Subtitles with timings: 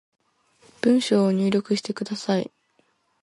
[0.81, 2.51] 文章を入力してください